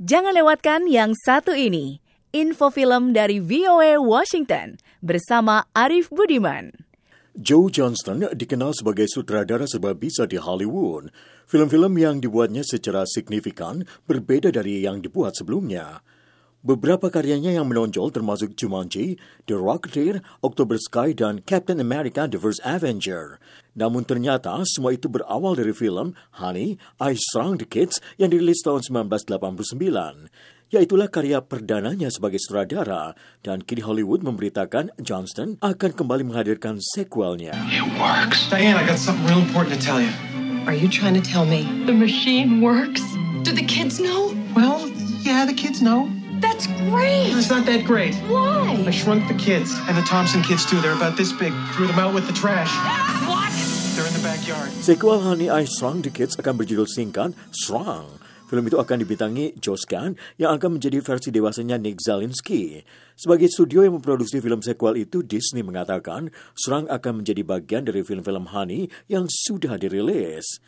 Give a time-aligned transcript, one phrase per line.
[0.00, 2.00] Jangan lewatkan yang satu ini.
[2.32, 6.72] Info film dari VOA Washington bersama Arif Budiman.
[7.36, 11.12] Joe Johnston dikenal sebagai sutradara serba bisa di Hollywood.
[11.44, 16.00] Film-film yang dibuatnya secara signifikan berbeda dari yang dibuat sebelumnya.
[16.60, 19.16] Beberapa karyanya yang menonjol termasuk Jumanji,
[19.48, 23.40] The Rocketeer, October Sky, dan Captain America The First Avenger.
[23.72, 28.84] Namun ternyata semua itu berawal dari film Honey, I Shrunk the Kids yang dirilis tahun
[28.84, 30.28] 1989.
[30.68, 37.56] Yaitulah karya perdananya sebagai sutradara dan kini Hollywood memberitakan Johnston akan kembali menghadirkan sequelnya.
[37.72, 38.52] It works.
[38.52, 40.12] Diane, I got something real important to tell you.
[40.68, 43.00] Are you trying to tell me The machine works?
[43.48, 44.36] Do the kids know?
[44.52, 44.84] Well,
[45.24, 46.19] yeah, the kids know.
[46.40, 47.36] That's great!
[47.36, 48.16] It's not that great.
[48.26, 48.72] Why?
[48.86, 50.80] I shrunk the kids, and the Thompson kids too.
[50.80, 51.52] They're about this big.
[51.76, 52.72] Threw them out with the trash.
[53.28, 53.52] What?
[53.94, 54.72] They're in the backyard.
[54.80, 58.20] Sequel Honey I Shrunk the Kids akan berjudul singkat Shrunk.
[58.50, 62.82] Film itu akan dibintangi Josh Gad yang akan menjadi versi dewasanya Nick Zalinsky.
[63.14, 68.50] Sebagai studio yang memproduksi film sequel itu, Disney mengatakan Shrunk akan menjadi bagian dari film-film
[68.50, 70.58] Honey yang sudah dirilis.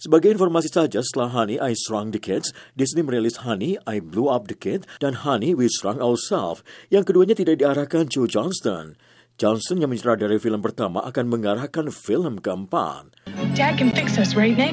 [0.00, 4.48] Sebagai informasi saja, setelah Honey, I Shrunk the Kids, Disney merilis Honey, I Blew Up
[4.48, 6.64] the Kid, dan Honey, We Shrunk Ourselves.
[6.88, 8.96] Yang keduanya tidak diarahkan Joe Johnston.
[9.36, 13.12] Johnson yang mensutradarai film pertama akan mengarahkan film keempat.
[13.52, 14.72] Dad can fix us, right, Nick?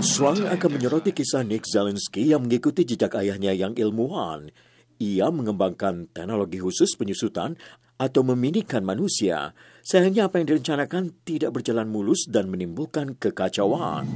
[0.00, 4.48] Shrunk akan menyoroti kisah Nick Zalinsky yang mengikuti jejak ayahnya yang ilmuwan.
[4.96, 7.60] Ia mengembangkan teknologi khusus penyusutan
[7.96, 9.56] atau meminikan manusia.
[9.80, 14.08] Sayangnya apa yang direncanakan tidak berjalan mulus dan menimbulkan kekacauan.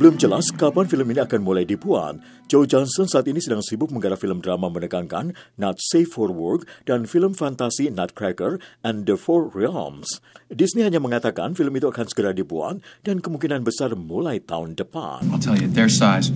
[0.00, 2.24] Belum jelas kapan film ini akan mulai dibuat.
[2.48, 7.04] Joe Johnson saat ini sedang sibuk menggarap film drama menegangkan Not Safe for Work dan
[7.04, 10.24] film fantasi Nutcracker and the Four Realms.
[10.48, 15.28] Disney hanya mengatakan film itu akan segera dibuat dan kemungkinan besar mulai tahun depan.
[15.28, 16.32] I'll tell you, their size,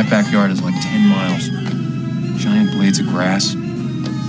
[0.00, 1.52] that backyard is like 10 miles.
[2.40, 3.52] Giant blades of grass,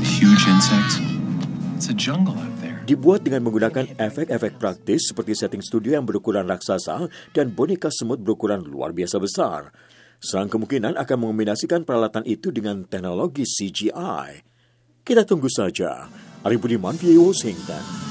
[0.04, 1.00] huge insects.
[1.80, 2.57] It's a jungle out.
[2.88, 8.64] Dibuat dengan menggunakan efek-efek praktis seperti setting studio yang berukuran raksasa dan boneka semut berukuran
[8.64, 9.76] luar biasa besar.
[10.24, 14.40] Serang kemungkinan akan mengombinasikan peralatan itu dengan teknologi CGI.
[15.04, 16.08] Kita tunggu saja.
[16.48, 18.07] Ari Budiman, VO Washington.